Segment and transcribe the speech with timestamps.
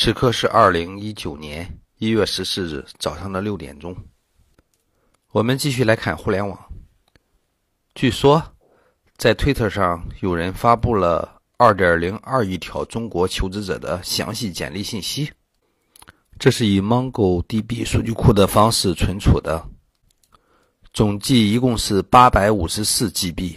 [0.00, 3.96] 此刻是二零一九年一月十四日早上的六点钟。
[5.32, 6.56] 我们继续来看互联网。
[7.96, 8.40] 据说，
[9.16, 15.32] 在推特上有人发布了二点零二亿条中国求职者的详细简历信息，
[16.38, 19.68] 这是以 MongoDB 数据库的方式存储的，
[20.92, 23.56] 总计一共是八百五十四 GB，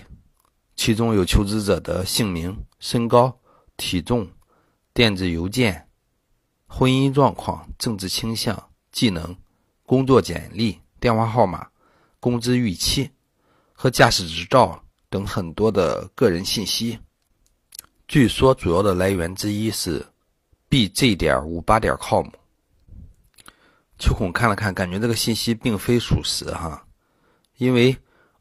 [0.75, 3.39] 其中有求职者的姓名、身高、
[3.77, 4.27] 体重、
[4.91, 5.87] 电子邮件。
[6.73, 8.57] 婚姻状况、政治倾向、
[8.93, 9.35] 技能、
[9.85, 11.67] 工作简历、电话号码、
[12.17, 13.11] 工资预期
[13.73, 16.97] 和驾驶执照等很多的个人信息。
[18.07, 20.03] 据说主要的来源之一是
[20.69, 22.25] bj 点五八点 com。
[23.99, 26.81] 秋孔看了看，感觉这个信息并非属实哈，
[27.57, 27.95] 因为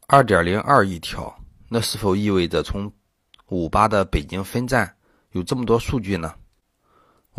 [0.07, 2.91] 二点零二亿条，那是否意味着从
[3.49, 4.95] 五八的北京分站
[5.31, 6.33] 有这么多数据呢？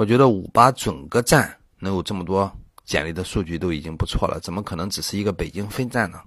[0.03, 2.51] 我觉得五八整个站能有这么多
[2.83, 6.21] 简历的数据都已经不错了，怎么可能只是一个北京分站呢？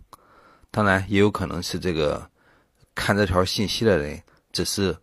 [0.71, 2.25] 当然，也有可能是这个
[2.95, 4.17] 看这条信息的人
[4.53, 4.95] 只是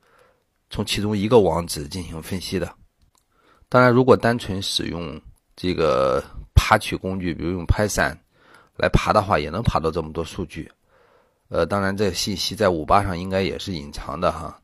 [0.70, 2.74] 从其中一个网址进行分析的。
[3.68, 5.20] 当然，如果单纯使用
[5.54, 8.16] 这个爬取工具，比如用 Python
[8.78, 10.72] 来爬的话，也能爬到这么多数据。
[11.48, 14.58] 呃，当然，这信息在五八上应该也是隐藏的哈，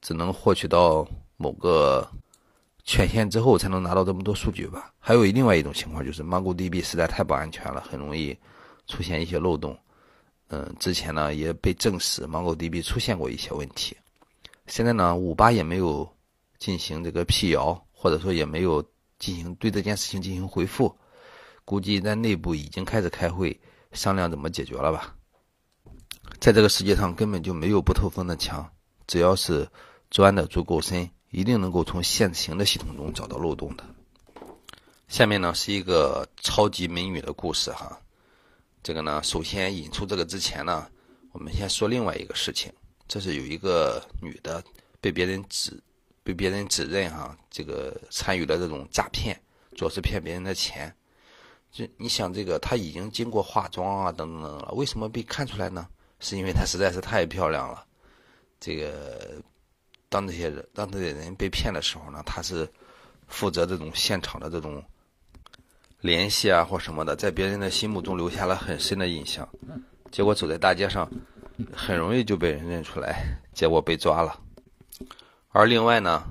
[0.00, 1.04] 只能获取到
[1.36, 2.08] 某个。
[2.84, 4.92] 权限之后才能拿到这么多数据吧？
[4.98, 8.36] 还有另外一种情况就是 MongoDB 实在太不安全了，很容易
[8.86, 9.76] 出现一些漏洞。
[10.48, 13.96] 嗯，之前呢也被证实 MongoDB 出现过一些问题。
[14.66, 16.06] 现在呢，五八也没有
[16.58, 18.82] 进行这个辟谣，或者说也没有
[19.18, 20.94] 进行对这件事情进行回复，
[21.64, 23.58] 估计在内部已经开始开会
[23.92, 25.16] 商量怎么解决了吧。
[26.38, 28.70] 在这个世界上根本就没有不透风的墙，
[29.06, 29.66] 只要是
[30.10, 31.08] 钻的足够深。
[31.34, 33.84] 一定能够从现行的系统中找到漏洞的。
[35.08, 38.00] 下面呢是一个超级美女的故事哈。
[38.84, 40.88] 这个呢，首先引出这个之前呢，
[41.32, 42.72] 我们先说另外一个事情。
[43.08, 44.62] 这是有一个女的
[45.00, 45.76] 被别人指
[46.22, 49.36] 被别人指认哈，这个参与了这种诈骗，
[49.74, 50.94] 主要是骗别人的钱。
[51.72, 55.88] 就你想这个，她已经经过化妆啊等等等了，为什么被看出来呢？
[56.20, 57.84] 是因为她实在是太漂亮了。
[58.60, 59.42] 这个。
[60.14, 62.72] 当这些人当这些人被骗的时候呢，他是
[63.26, 64.80] 负责这种现场的这种
[65.98, 69.48] 联系啊或什么的，在别人的心目中留下了很深的印象。
[70.12, 71.10] 结果走在大街上，
[71.74, 74.40] 很容易就被人认出来，结果被抓了。
[75.48, 76.22] 而另外呢，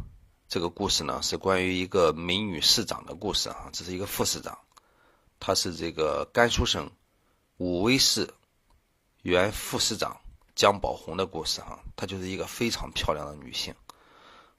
[0.47, 4.57] 这个故事呢是关于一个美女市长的故事啊，这是一个副市长，
[5.41, 6.89] 她是这个甘肃省
[7.57, 8.33] 武威市
[9.23, 10.15] 原副市长。
[10.56, 13.74] 江宝红的故事哈，她就是一个非常漂亮的女性。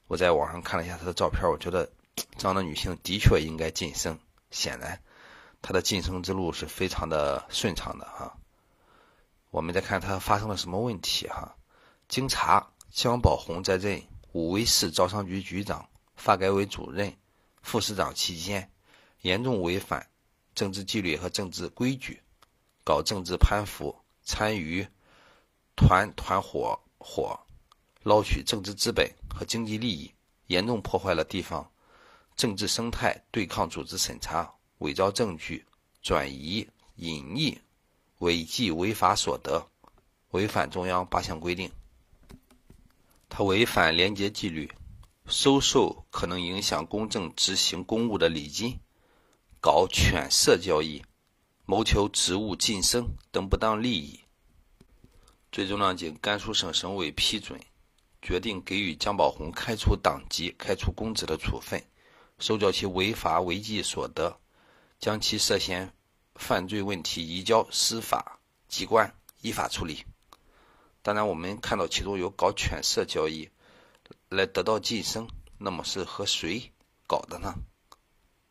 [0.07, 1.89] 我在网上看了一下她的照片，我觉得
[2.37, 4.19] 这样的女性的确应该晋升。
[4.51, 5.01] 显然，
[5.61, 8.37] 她的晋升之路是非常的顺畅的哈。
[9.51, 11.55] 我们再看她发生了什么问题哈。
[12.09, 14.01] 经查，江宝红在任
[14.33, 17.15] 武威市招商局局长、发改委主任、
[17.61, 18.69] 副市长期间，
[19.21, 20.05] 严重违反
[20.53, 22.21] 政治纪律和政治规矩，
[22.83, 24.85] 搞政治攀附，参与。
[25.75, 27.39] 团团伙伙
[28.03, 30.13] 捞取政治资本和经济利益，
[30.47, 31.69] 严重破坏了地方
[32.35, 35.65] 政治生态，对抗组织审查，伪造证据，
[36.01, 37.57] 转移隐匿
[38.19, 39.67] 违纪违法所得，
[40.31, 41.71] 违反中央八项规定。
[43.27, 44.71] 他违反廉洁纪律，
[45.27, 48.79] 收受可能影响公正执行公务的礼金，
[49.59, 51.03] 搞犬舍交易，
[51.65, 54.24] 谋求职务晋升等不当利益。
[55.55, 57.57] 最终呢，经甘肃省省委批准，
[58.21, 61.81] 决定给予江宝红开除党籍、开除公职的处分，
[62.39, 64.37] 收缴其违法违纪所得，
[64.99, 65.93] 将其涉嫌
[66.35, 70.03] 犯罪问题移交司法机关依法处理。
[71.01, 73.49] 当然，我们看到其中有搞犬舍交易
[74.27, 75.25] 来得到晋升，
[75.57, 76.69] 那么是和谁
[77.07, 77.55] 搞的呢？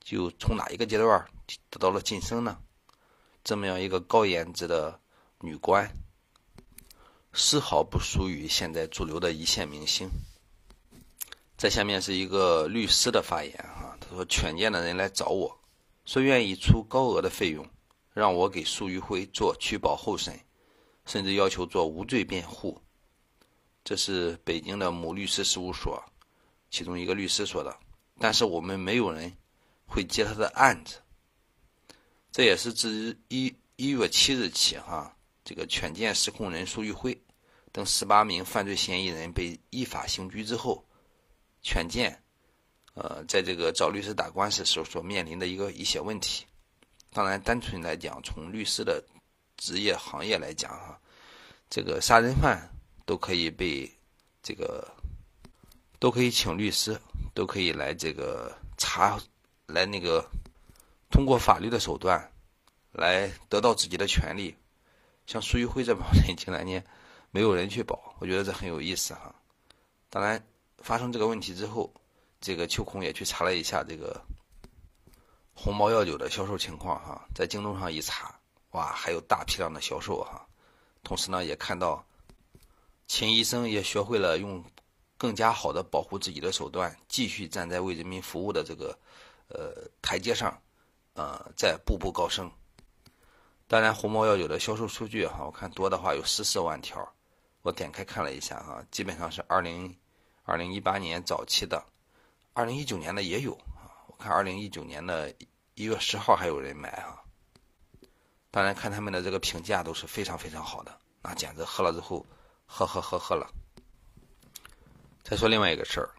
[0.03, 1.29] 就从哪一个阶段
[1.69, 2.59] 得到了晋升呢？
[3.43, 4.99] 这么样一个高颜值的
[5.41, 5.87] 女官。
[7.35, 10.09] 丝毫不输于现在主流的一线明星。
[11.59, 15.59] 在下面是一个律师的发言啊，他说：“犬见的人来找我，
[16.05, 17.67] 说愿意出高额的费用，
[18.13, 20.39] 让我给苏玉辉做取保候审，
[21.07, 22.81] 甚至要求做无罪辩护。”
[23.85, 26.03] 这是北京的某律师事务所
[26.71, 27.77] 其中一个律师说的。
[28.19, 29.33] 但是我们没有人
[29.87, 31.01] 会接他的案子。
[32.31, 35.14] 这也是自一一月七日起哈，
[35.45, 37.21] 这个犬见失控人苏玉辉。
[37.73, 40.85] 等十八名犯罪嫌疑人被依法刑拘之后，
[41.61, 42.23] 权健
[42.95, 46.47] 呃，在这个找律师打官司时候所面临的一个一些问题。
[47.11, 49.05] 当然，单纯来讲，从律师的
[49.57, 51.01] 职业行业来讲，哈，
[51.69, 52.71] 这个杀人犯
[53.05, 53.93] 都可以被
[54.41, 54.89] 这个
[55.99, 56.97] 都可以请律师，
[57.35, 59.21] 都可以来这个查，
[59.67, 60.25] 来那个
[61.11, 62.31] 通过法律的手段
[62.93, 64.55] 来得到自己的权利。
[65.27, 66.85] 像苏玉辉这帮人，近两年
[67.31, 69.35] 没有人去保，我觉得这很有意思哈。
[70.11, 70.45] 当然，
[70.79, 71.93] 发生这个问题之后。
[72.41, 74.23] 这个秋空也去查了一下这个
[75.55, 78.39] 鸿茅药酒的销售情况哈，在京东上一查，
[78.73, 80.47] 哇，还有大批量的销售哈。
[81.03, 82.05] 同时呢，也看到
[83.07, 84.63] 秦医生也学会了用
[85.17, 88.95] 更加好的保护自己的手段，继续站在为人民服务的这个
[89.49, 90.61] 呃台阶上，
[91.15, 92.51] 呃，在步步高升。
[93.67, 97.13] 当然，鸿茅药酒的销售数据哈，我看多的话有十四万条，
[97.63, 99.97] 我点开看了一下哈，基本上是二零
[100.45, 101.83] 二零一八年早期的。
[102.53, 105.35] 二零一九年的也有啊，我看二零一九年的
[105.75, 107.21] 一月十号还有人买啊。
[108.51, 112.25] 当然看他们的这个评价都是非常非常好的，那简直喝了之后
[112.67, 113.51] 喝喝喝喝了。
[115.25, 116.11] 再说另外一个事儿，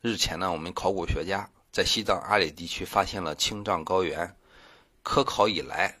[0.00, 4.36] 日前呢，我们考古学家在西藏阿里地区发现了青藏高原
[5.02, 5.98] 科考以来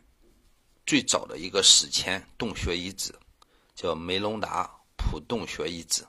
[0.86, 3.14] 最早的一个史前洞穴遗址，
[3.74, 6.04] 叫梅隆达普洞穴遗址。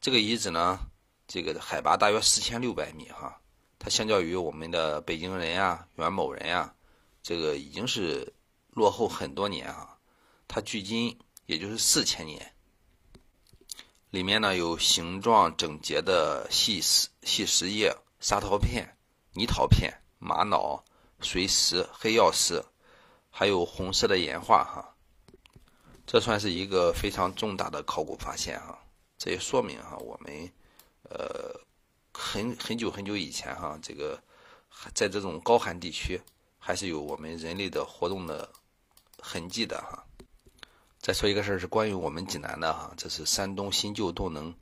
[0.00, 0.78] 这个遗址呢。
[1.26, 3.40] 这个海拔大约四千六百米哈，
[3.78, 6.74] 它相较于我们的北京人呀、元谋人呀，
[7.22, 8.30] 这个已经是
[8.72, 9.96] 落后很多年啊。
[10.46, 12.54] 它距今也就是四千年。
[14.10, 18.86] 里面呢有形状整洁的细石细石叶、沙陶片、
[19.32, 20.84] 泥陶片、玛瑙、
[21.20, 22.62] 水石、黑曜石，
[23.36, 24.94] 还有红色的岩画哈。
[26.06, 28.78] 这算是一个非常重大的考古发现哈。
[29.18, 30.52] 这也说明哈我们。
[31.10, 31.60] 呃，
[32.14, 34.18] 很很久很久以前哈，这个
[34.94, 36.18] 在这种高寒地区，
[36.58, 38.48] 还是有我们人类的活动的
[39.20, 40.02] 痕迹的哈。
[40.98, 44.52] 再说一个事儿，是关于我们济南的哈，这是山东新旧动能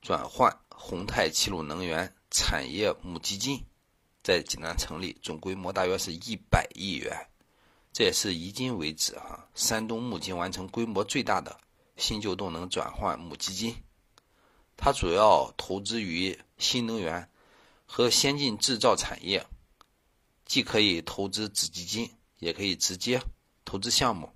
[0.00, 3.60] 转换宏泰齐鲁能源产业母基金
[4.22, 7.28] 在济南成立，总规模大约是一百亿元，
[7.92, 11.60] 这也是迄今为止哈山东目前完成规模最大的
[11.96, 13.76] 新旧动能转换母基金。
[14.76, 17.28] 它主要投资于新能源
[17.86, 19.46] 和先进制造产业，
[20.46, 23.22] 既可以投资子基金，也可以直接
[23.64, 24.30] 投资项目。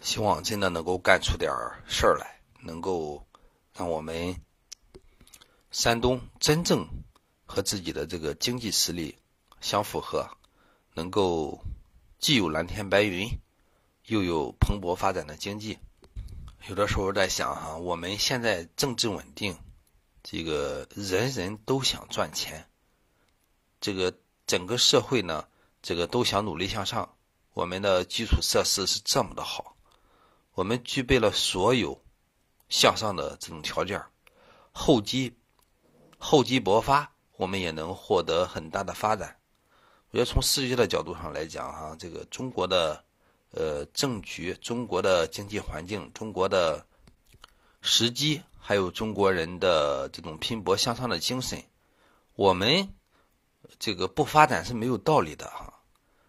[0.00, 1.50] 希望真的能够干出点
[1.88, 3.26] 事儿来，能够
[3.74, 4.40] 让我们
[5.72, 6.86] 山东真正
[7.44, 9.18] 和自己的这个经济实力
[9.60, 10.30] 相符合，
[10.94, 11.60] 能够
[12.18, 13.28] 既有蓝天白云，
[14.06, 15.78] 又有蓬勃发展的经济。
[16.68, 19.56] 有的时候在想哈，我们现在政治稳定，
[20.24, 22.68] 这个人人都想赚钱，
[23.80, 24.12] 这个
[24.48, 25.46] 整个社会呢，
[25.80, 27.14] 这个都想努力向上。
[27.54, 29.76] 我们的基础设施是这么的好，
[30.54, 32.02] 我们具备了所有
[32.68, 34.04] 向上的这种条件，
[34.72, 35.36] 厚积
[36.18, 39.37] 厚积薄发，我们也能获得很大的发展。
[40.10, 43.04] 我觉得从世界的角度上来讲哈，这个中国的。
[43.50, 46.84] 呃，政局、中国的经济环境、中国的
[47.80, 51.58] 时机，还有中国人的这种拼搏向上的精神，
[52.34, 52.86] 我们
[53.78, 55.72] 这个不发展是没有道理的哈。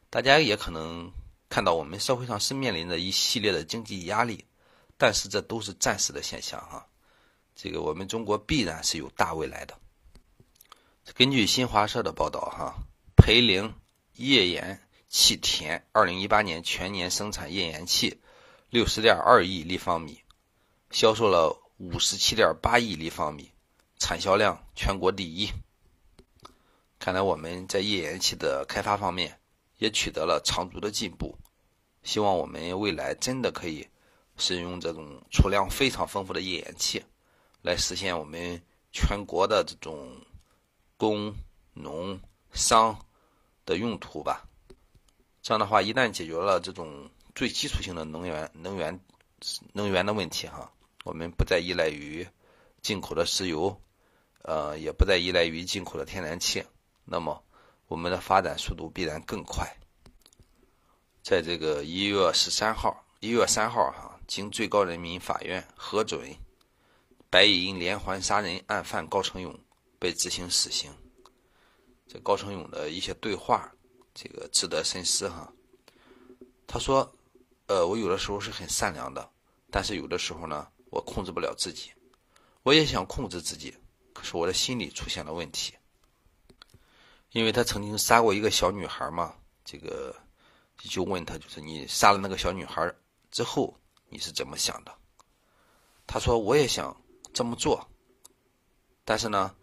[0.10, 1.12] 大家也可能
[1.50, 4.46] 看到，我们社会上是面临着一系列的经济压力，
[4.98, 6.88] 但是这都是暂时的现象哈。
[7.54, 9.78] 这个我们中国必然是有大未来的。
[11.14, 12.76] 根据新华社的报道哈，
[13.30, 13.76] 培陵
[14.16, 14.82] 页岩。
[15.08, 18.20] 气田二零一八年全年生产页岩气
[18.72, 20.24] 六十点二亿立方米，
[20.90, 23.52] 销售了五十七点八亿立方米，
[24.00, 25.52] 产销量全国第一。
[26.98, 29.40] 看来我们在页岩气的开发方面
[29.78, 31.38] 也取得了长足的进步。
[32.02, 33.88] 希望我们未来真的可以
[34.38, 37.04] 使用这种储量非常丰富的页岩气，
[37.62, 38.60] 来实现我们
[38.92, 40.20] 全国的这种
[40.98, 41.36] 工
[41.76, 42.20] 农
[42.54, 43.06] 商
[43.70, 44.44] 的用途吧。
[45.44, 49.00] 这样的话，一旦解决了这种最基础性的能源、能源、
[49.72, 50.70] 能源的问题，哈，
[51.04, 52.28] 我们不再依赖于
[52.82, 53.80] 进口的石油，
[54.42, 56.64] 呃，也不再依赖于进口的天然气，
[57.06, 57.42] 那么
[57.88, 59.66] 我们的发展速度必然更快。
[61.22, 66.36] 在这个一月十三号，一月三号，哈，经最高人民法院核准，
[67.30, 69.58] 白银连环杀人案犯高成勇
[70.00, 70.92] 被执行死刑。
[72.10, 73.72] 这高成勇的一些对话。
[74.14, 75.50] 这个值得深思哈。
[76.68, 77.10] 他说
[77.68, 79.32] ：“呃，我有的时候是很善良的，
[79.72, 81.92] 但是有的时候呢，我控制不了自己。
[82.64, 83.74] 我也想控制自己，
[84.12, 85.74] 可是我的心理出现了问题，
[87.32, 89.36] 因为他曾经杀过一个小女孩嘛。
[89.64, 90.14] 这个
[90.78, 92.94] 就问他，就是你杀了那个小女孩
[93.32, 94.94] 之后，你是怎么想的？
[96.06, 97.00] 他说我也想
[97.32, 97.88] 这么做，
[99.06, 99.56] 但是呢，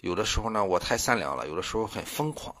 [0.00, 2.54] 有的时候呢我太善良了，有的时候很疯狂。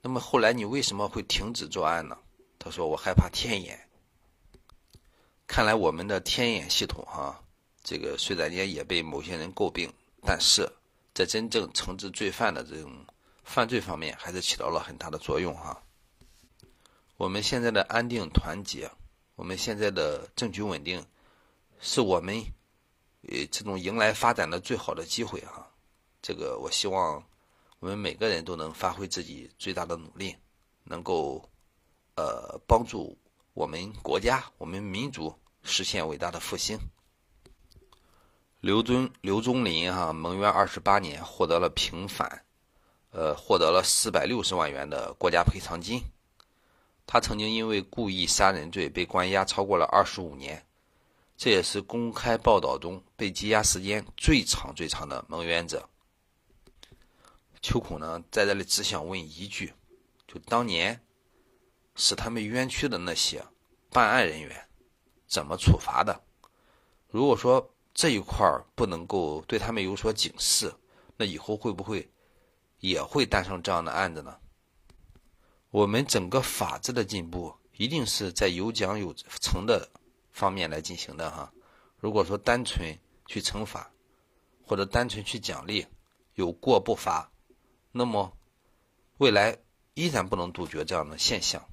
[0.00, 2.16] 那么后来你为什么会停止作案呢？
[2.58, 3.88] 他说我害怕天眼。
[5.46, 7.42] 看来我们的天眼系统哈。
[7.82, 9.92] 这个虽然间也被某些人诟病，
[10.22, 10.68] 但是
[11.14, 12.90] 在真正惩治罪犯的这种
[13.44, 15.80] 犯罪方面，还是起到了很大的作用哈。
[17.16, 18.90] 我们现在的安定团结，
[19.36, 21.06] 我们现在的政局稳定，
[21.78, 22.44] 是我们
[23.28, 25.70] 呃这种迎来发展的最好的机会哈。
[26.26, 27.22] 这个我希望
[27.78, 30.34] 我们每个人都能发挥自己最大的努力，
[30.82, 31.40] 能够
[32.16, 33.16] 呃帮助
[33.54, 36.76] 我们国家、我们民族实现伟大的复兴。
[38.58, 42.44] 刘尊刘宗林哈，蒙冤二十八年，获得了平反，
[43.12, 46.02] 呃，获得了四百六十万元的国家赔偿金。
[47.06, 50.60] 他曾经因为故意杀人罪被关押超过了二十五年，
[51.36, 55.88] 这也是公开报道中被羁押时间最长最长的蒙冤者。
[57.68, 59.74] 秋孔呢，在这里只想问一句：
[60.28, 61.00] 就当年
[61.96, 63.44] 使他们冤屈的那些
[63.90, 64.68] 办案人员，
[65.26, 66.22] 怎么处罚的？
[67.08, 70.72] 如果说，这一块儿不能够对他们有所警示，
[71.16, 72.08] 那以后会不会
[72.78, 74.38] 也会诞生这样的案子呢？
[75.70, 79.90] 我们整个法治的进步一定是在有奖有惩的
[80.30, 81.52] 方面来进行的哈。
[81.98, 82.96] 如果说单纯
[83.26, 83.90] 去惩罚，
[84.64, 85.84] 或者单纯去奖励，
[86.34, 87.28] 有过不罚，
[87.96, 88.30] 那么
[89.16, 89.56] 未来
[89.94, 91.64] 依然不能杜绝这样的现象。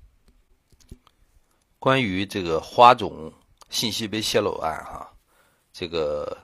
[1.80, 3.34] 关于这个花总
[3.70, 5.14] 信息被泄露案哈。
[5.74, 6.38] 这个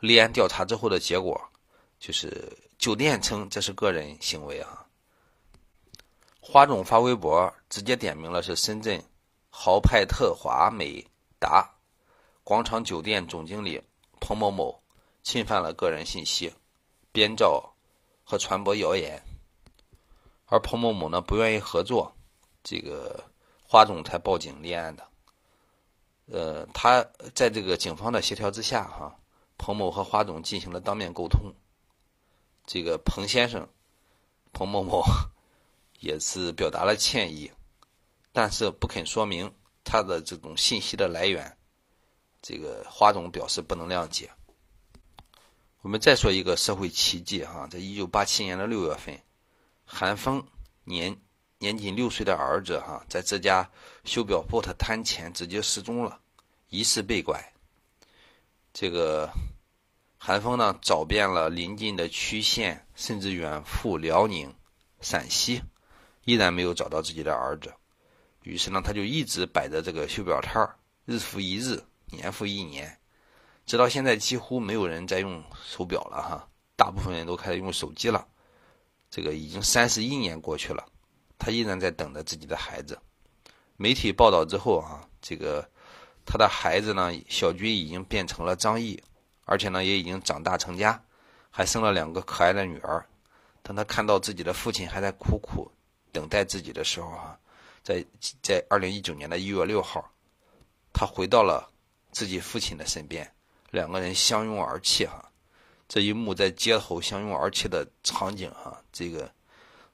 [0.00, 1.40] 立案调查之后的结果，
[2.00, 4.84] 就是酒店称这是个人行为啊。
[6.40, 9.00] 花总发微博直接点名了是深圳
[9.50, 11.06] 豪派特华美
[11.38, 11.70] 达
[12.42, 13.80] 广场酒店总经理
[14.18, 14.82] 彭某某
[15.22, 16.52] 侵犯了个人信息，
[17.12, 17.71] 编造
[18.32, 19.22] 和传播谣言，
[20.46, 22.10] 而彭某某呢不愿意合作，
[22.64, 23.22] 这个
[23.62, 25.06] 花总才报警立案的。
[26.28, 29.14] 呃，他在这个警方的协调之下，哈，
[29.58, 31.52] 彭某和花总进行了当面沟通。
[32.64, 33.68] 这个彭先生，
[34.54, 35.04] 彭某某
[36.00, 37.52] 也是表达了歉意，
[38.32, 39.52] 但是不肯说明
[39.84, 41.54] 他的这种信息的来源。
[42.40, 44.30] 这个花总表示不能谅解。
[45.82, 49.20] 我们再说一个社会奇迹，哈，在一九八七年的六月份，
[49.84, 50.44] 韩风
[50.84, 51.16] 年。
[51.58, 53.70] 年仅六岁的儿子哈，在这家
[54.02, 56.18] 修表铺的摊前直接失踪了，
[56.70, 57.40] 疑似被拐。
[58.72, 59.30] 这个
[60.18, 64.52] 韩风呢，找遍了邻近的区县，甚至远赴辽宁、
[65.00, 65.62] 陕西，
[66.24, 67.72] 依然没有找到自己的儿子。
[68.42, 72.98] 于是呢，他就一直摆着这个修表摊儿，日复一日，年复一年，
[73.72, 78.28] 直到现在几乎没有人在用手表了哈，大部分人都开始用手机了。
[79.10, 80.86] 这个已经三十一年过去了。
[81.38, 83.00] 他依然在等着自己的孩子。
[83.78, 85.66] 媒体报道之后啊，这个
[86.26, 89.02] 他的孩子呢，小军已经变成了张毅，
[89.46, 91.02] 而且呢也已经长大成家，
[91.50, 93.02] 还生了两个可爱的女儿。
[93.62, 95.72] 当他看到自己的父亲还在苦苦
[96.12, 97.38] 等待自己的时候啊，
[97.82, 98.04] 在
[98.42, 100.12] 在二零一九年的一月六号，
[100.92, 101.66] 他回到了
[102.10, 103.26] 自己父亲的身边，
[103.72, 105.28] 两个人相拥而泣哈。
[105.88, 109.28] 这一幕在街头相拥而泣的场景哈，这个。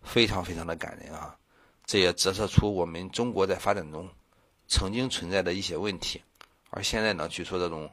[0.00, 1.36] 非常非常的感人啊！
[1.84, 4.08] 这也折射出我们中国在发展中
[4.68, 6.22] 曾经存在的一些问题，
[6.70, 7.90] 而现在呢，据说这种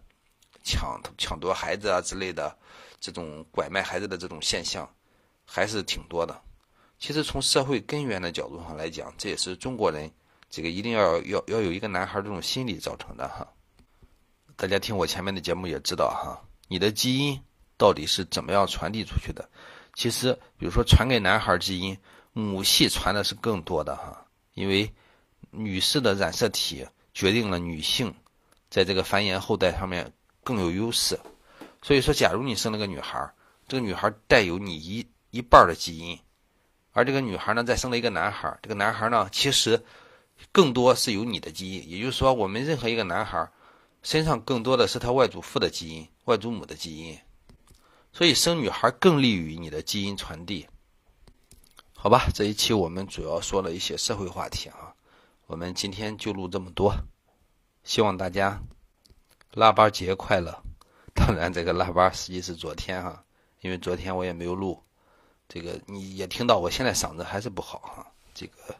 [0.63, 2.55] 抢抢夺孩子啊之类的，
[3.01, 4.87] 这种拐卖孩子的这种现象
[5.45, 6.39] 还是挺多的。
[6.99, 10.09] 其实从社会根源的角度上来讲，这也是中国人
[10.49, 13.45] 这个一定要要要有一个男孩这种心理造成的哈。
[14.57, 17.39] 大家听我前面的节目也知道哈，你的基因
[17.77, 19.49] 到底是怎么样传递出去的？
[19.93, 21.97] 其实，比如说传给男孩基因，
[22.31, 24.89] 母系传的是更多的哈，因为
[25.51, 28.13] 女士的染色体决定了女性
[28.69, 30.09] 在这个繁衍后代上面
[30.43, 31.19] 更有优势。
[31.81, 33.29] 所以说，假如你生了个女孩，
[33.67, 36.17] 这个女孩带有你一一半的基因，
[36.93, 39.83] 而这个女孩呢再生了一个男孩，这个男孩呢其实
[40.53, 41.89] 更多是有你的基因。
[41.89, 43.49] 也就是说，我们任何一个男孩
[44.05, 47.17] 身上更多的是他外祖父的基因、外祖母的基因。
[48.13, 50.67] 所以生女孩更利于你的基因传递，
[51.95, 52.27] 好吧？
[52.31, 54.93] 这一期我们主要说了一些社会话题啊，
[55.47, 56.95] 我们今天就录这么多，
[57.83, 58.61] 希望大家
[59.53, 60.55] 腊八节快乐。
[61.15, 63.25] 当然，这个腊八实际是昨天哈，
[63.61, 64.83] 因为昨天我也没有录，
[65.49, 68.05] 这个你也听到，我现在嗓子还是不好哈。
[68.35, 68.75] 这个，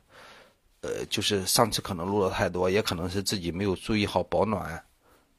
[0.82, 4.86] 呃，就是上次可能录的太多，也可能是自己没有注意好保暖，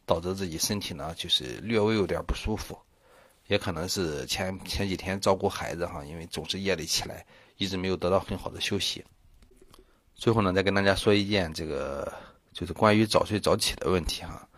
[0.07, 2.79] 导致自己身体呢就是略微有点不舒服，
[3.49, 9.05] 也可能是前前几天照顾孩子哈，因为总是夜里起来，一直没有得到很好的休息。
[10.15, 12.11] 最后呢，再跟大家说一件这个，
[12.53, 14.49] 就是关于早睡早起的问题哈。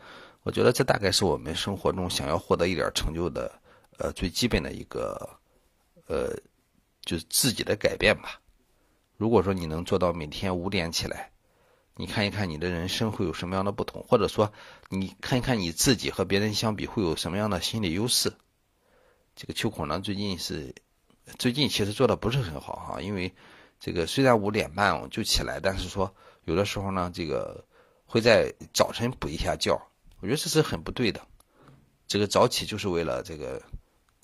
[0.44, 3.50] 我觉得这大概是我们生活中想要获得一点成就的，
[3.98, 5.28] 呃，最基本的一个，
[6.06, 6.32] 呃，
[7.02, 8.40] 就是自己的改变吧。
[9.16, 11.30] 如果说你能做到每天五点起来，
[11.98, 14.50] 你看一看你的人生会有什么样的不同，或者说
[14.88, 18.32] 你看一看你自己和别人相比会有什么样的心理优势。
[19.36, 20.74] 这个秋孔呢，最近是
[21.38, 23.34] 最近其实做的不是很好哈，因为。
[23.80, 26.12] 这个虽然五点半我就起来，但是说
[26.46, 27.64] 有的时候呢，这个
[28.06, 29.72] 会在早晨补一下觉，
[30.18, 31.20] 我觉得这是很不对的。
[32.08, 33.62] 这个早起就是为了这个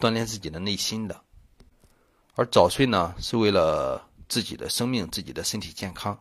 [0.01, 1.21] 锻炼自己的内心的，
[2.35, 6.19] 而早睡呢是为了自己的生命、自己的身体健康。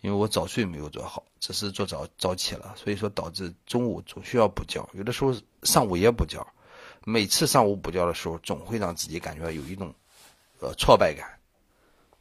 [0.00, 6.46] 因为我早睡没有做好，只是做早早起了，所以说导致中午总需要补觉，有的时候上午也补觉。
[7.04, 9.94] 每次上午补觉的时候，总会让自己感觉有一种
[10.60, 11.38] 呃挫败感。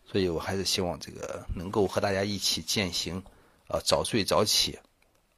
[0.07, 3.23] 所以我还是希望这个能够和大家一起践行，
[3.67, 4.77] 呃，早睡早起，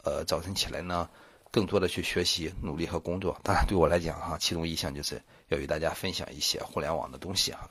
[0.03, 1.09] 呃，早晨起来呢，
[1.49, 3.39] 更多的去学习、努力和工作。
[3.43, 7.69] 当然，对我来讲哈，其中一项就是要与大家分享一些互联网的东西哈。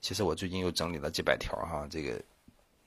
[0.00, 2.20] 其实我最近又整理了几百条哈，这个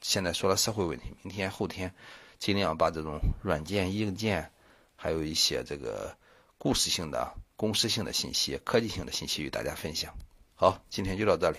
[0.08, 1.92] 现在说了社会问题，明天后天
[2.38, 4.52] 尽量把这种软件、硬件，
[4.96, 6.16] 还有一些这个
[6.60, 10.14] 故事性的、公司性的信息、科技性的信息与大家分享。
[10.54, 11.58] 好，今天就到这里。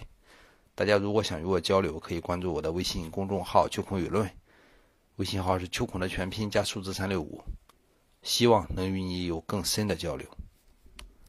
[0.77, 4.31] 大家如果想与我交流，可以关注我的微信公众号“秋孔舆论”，
[5.17, 7.43] 微信号是秋孔的全拼加数字三六五，
[8.23, 10.25] 希望能与你有更深的交流。